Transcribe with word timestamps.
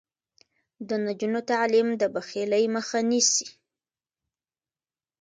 د 0.87 0.89
نجونو 1.05 1.39
تعلیم 1.51 1.87
د 2.01 2.03
بخیلۍ 2.15 2.63
مخه 2.75 2.99
نیسي. 3.09 3.47